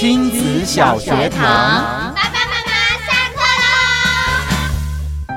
[0.00, 1.44] 亲子小学堂，
[2.14, 2.72] 爸爸妈妈
[3.04, 3.42] 下课
[5.28, 5.34] 喽！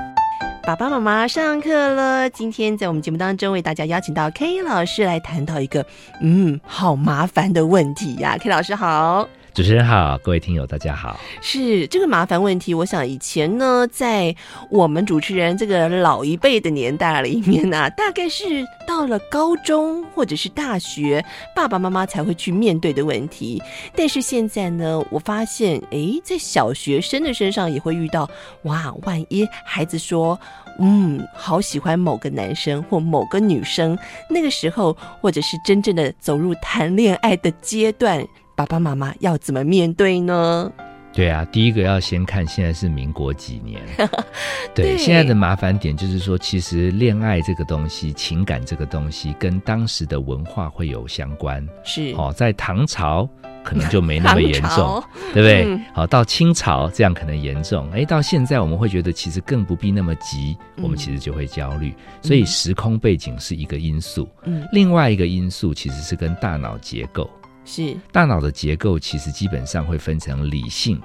[0.66, 2.30] 爸爸妈妈上课了。
[2.30, 5.86] 今天在我们节目当中，为大家邀请到 K 老师来谈到一个
[6.22, 8.38] 嗯，好麻烦的问题呀。
[8.40, 9.28] K 老师好。
[9.54, 11.20] 主持人好，各位听友大家好。
[11.40, 14.36] 是这个麻烦问题，我想以前呢，在
[14.72, 21.24] 我们主持人这个老一辈的年代里面呢、大概是到了高中或者是大学，
[21.56, 23.62] 爸爸妈妈才会去面对的问题。
[23.96, 28.28] 但是现在呢，我发现，诶，在小学生的身上也会遇到，
[28.64, 30.40] 哇，万一孩子说，
[30.80, 33.96] 嗯，好喜欢某个男生或某个女生，
[34.32, 38.26] 那个时候，或者是真正的走入谈恋爱的阶段。
[38.56, 40.72] 爸爸妈妈要怎么面对呢？
[41.12, 43.82] 对啊，第一个要先看现在是民国几年。
[44.74, 51.68] 对，对，现在的麻烦点就是说，其实恋爱这个东西、情感这个东西，跟当时的文化会有相关。
[51.84, 53.30] 是哦，在唐朝
[53.64, 55.78] 可能就没那么严重， 对不对？
[55.94, 57.88] 好、嗯，到清朝这样可能严重。
[57.92, 61.90] 哎，到现在我们会觉得其实更不必那么急，我们其实就会焦虑。
[61.90, 64.28] 嗯、所以时空背景是一个因素。
[64.46, 67.30] 嗯，另外一个因素其实是跟大脑结构。
[67.66, 71.02] 是大脑的结构其实基本上会分成理性，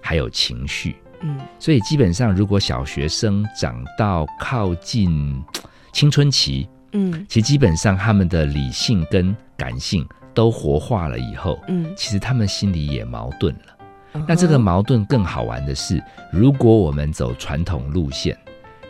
[0.00, 0.96] 还有情绪。
[1.20, 5.42] 嗯，所以基本上如果小学生长到靠近
[5.92, 13.78] 青春期，嗯，其实基本上他们的理性跟感性都活化了以后，嗯，其实他们心里也矛盾了。
[14.12, 14.24] 嗯。
[14.28, 18.36] 那这个矛盾更好玩的是，如果我们走传统路线，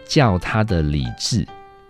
[0.04, 1.46] 叫他的理智。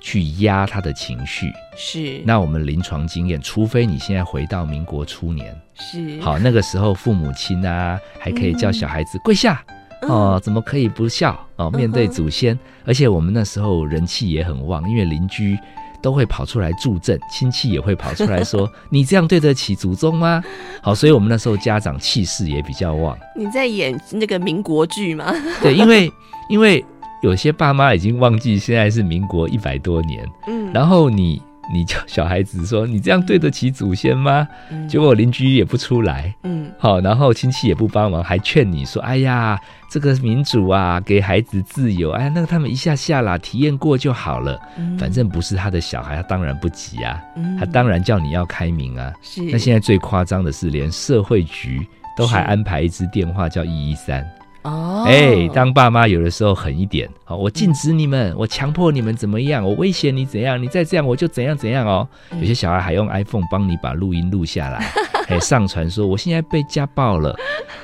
[0.07, 9.61] 去压他的情绪是，那我们临床经验，除非你现在回到民国初年，是好那个时候父母亲啊还可以叫小孩子跪下、
[10.03, 11.69] 嗯、哦，怎么可以不孝哦？
[11.73, 15.59] 面对祖先、嗯，而且我们那时候人气也很旺，因为邻居
[16.01, 20.41] 都会跑出来助阵，亲戚也会跑出来说 你这样对得起祖宗吗？
[20.81, 23.19] 好，所以我们那时候家长气势也比较旺。
[23.35, 25.35] 你在演那个民国剧吗？
[25.61, 26.09] 对，因为
[26.49, 26.85] 因为。
[27.23, 31.41] 有些爸妈已经忘记现在是民国一百多年，嗯，然后你
[31.73, 34.47] 你叫小孩子说，你这样对得起祖先吗？
[34.71, 39.59] 嗯，结果邻居也不出来，嗯，好，然后亲戚也不帮忙，还劝你说，哎呀，
[39.91, 49.43] 这个民主啊，给孩子自由，哎，那个他们一下下啦，体验过就好了，嗯，反正不是他的小孩，他当然不急啊，嗯，他当然叫你要开明啊，是。
[49.51, 51.85] 那现在最夸张的是，连社会局
[52.17, 54.25] 都还安排一支电话叫一一三。
[54.67, 62.07] 哦，哎，当爸妈有的时候狠一点，好，我禁止你们，我强迫你们怎么样，我威胁你怎样，你再这样我就怎样怎样哦。
[62.41, 64.85] 有些小孩还用 iPhone 帮你把录音录下来，
[65.27, 67.37] 还上传说我现在被家暴了，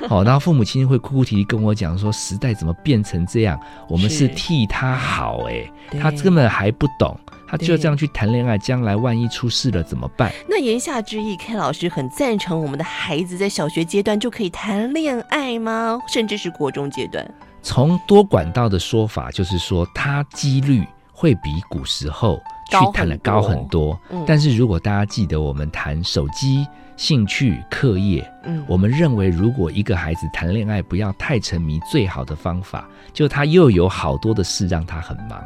[0.07, 3.59] 好，然后父母亲会哭哭啼啼跟我讲说，时代怎么变成这样，
[3.89, 5.69] 我们是替他好，哎，
[6.01, 7.19] 他根本还不懂。
[7.45, 10.31] 他就这样去谈恋爱，将来万一出事了怎么办？
[10.49, 15.99] 那言下之意，K 老师很赞成我们的孩子在小学阶段就可以谈恋爱吗？
[16.07, 17.23] 甚至是国中阶段？
[17.61, 23.99] 从多管道的说法，就是说他几率会比古时候去谈的高很多。
[24.09, 26.65] 嗯，但是如果大家记得，我们谈手机、
[26.97, 35.43] 兴趣、课业，嗯，我们认为如果一个孩子谈恋爱不要太沉迷，最好的方法就他又有好多的事让他很忙。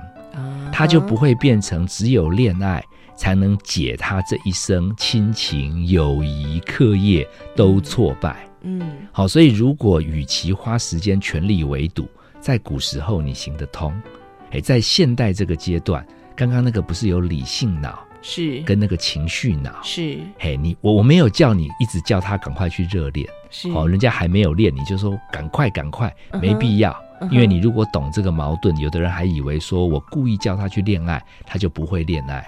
[0.72, 2.84] 他就不会变成只有恋爱
[3.16, 8.48] 才能解他这一生亲情、友谊、课业都挫败。
[8.62, 12.08] 嗯，好，所以如果与其花时间全力围堵，
[12.40, 13.92] 在古时候你行得通，
[14.52, 16.06] 哎，在现代这个阶段，
[16.38, 26.96] 刚刚那个不是有理性脑是跟那个情绪脑是，嘿，你我我没有叫你一直叫他赶快去热恋，是，哦，人家还没有练，你就说赶快赶快，没必要。
[27.32, 32.48] 因为你如果懂这个矛盾，有的人还以为说我故意叫他去恋爱，他就不会恋爱。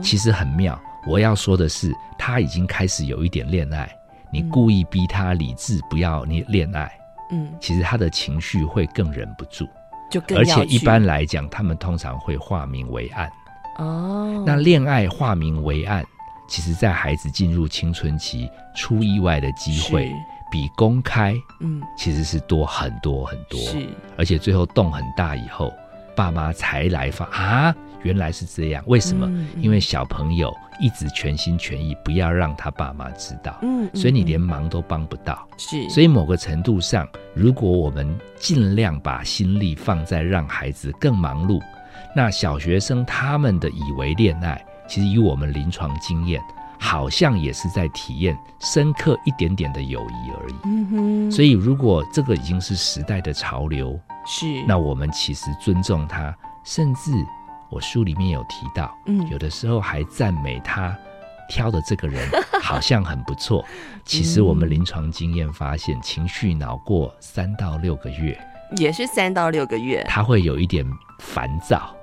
[0.00, 0.80] 其实很妙。
[1.08, 3.90] 我要说的是，他已经开始有一点恋爱，
[4.32, 6.88] 你故意逼他理智，不要你恋爱。
[7.32, 9.68] 嗯，其实他的情绪会更忍不住，
[10.10, 10.38] 就更。
[10.38, 13.30] 而且一般来讲，他们通常会化名为暗。
[13.78, 16.04] 哦，那恋爱化名为暗，
[16.48, 20.12] 其实在孩子进入青春期出意外的机会。
[20.48, 25.74] 比公开，嗯，其实是多很多很多，是，而且最后洞很大以后，
[26.14, 27.74] 爸妈才来发啊，
[28.06, 29.26] 原来是这样，为什么？
[29.26, 41.60] 嗯嗯、因为小朋友一直全心全意不要让他爸妈知道，嗯，所以你连忙都帮不到，是，所以某个程度上，如果我们尽量把心力放在让孩子更忙碌，
[42.14, 46.40] 那小学生他们的以为恋爱，其实以我们临床经验。
[46.78, 50.54] 好像也是在体验深刻一点点的友谊而已。
[50.64, 51.30] 嗯哼。
[51.30, 57.10] 所以，如果这个已经是时代的潮流，是，那我们其实尊重他，甚至
[57.70, 60.96] 我书里面有提到，嗯，有的时候还赞美他
[61.48, 62.28] 挑的这个人
[62.62, 63.64] 好像很不错。
[64.04, 68.38] 其实我们临床经验发现，情绪脑过三到六个月，
[68.76, 70.84] 也是三到六个月，他会有一点
[71.20, 71.94] 烦躁，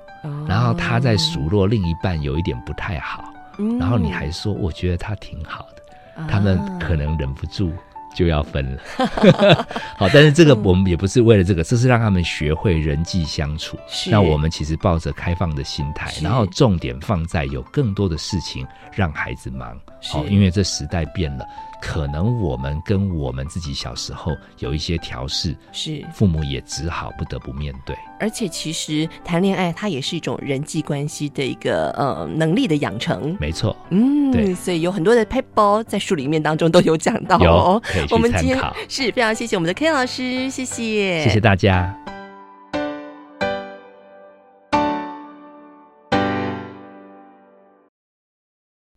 [0.46, 3.32] 然后他在数落另一半有一点不太好，
[3.78, 7.72] 然后你还说我觉得他挺好的，他们可能忍不住。
[8.14, 9.66] 就要分了，
[9.98, 13.76] 好，但是这个我们也不是为了这个，这是让他们学会人际相处。
[14.10, 19.78] 那我们其实抱着开放的心态，然后重点放在有更多的事情让孩子忙。
[20.02, 21.44] 好，因为这时代变了。
[21.86, 27.94] 可能我们跟我们自己小时候有一些调试，是父母也只好不得不面对。
[28.18, 33.36] 而且其实谈恋爱它也是一种人际关系的一个呃能力的养成。
[33.38, 37.80] 没错，嗯，对，所以有很多的 paper 在书里面当中都有讲到哦。
[38.10, 38.58] 我们今天
[38.88, 42.03] 是非常谢谢我们的 Ken 老师，谢谢，谢谢大家。